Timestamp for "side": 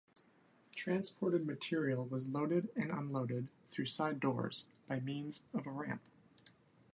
3.85-4.19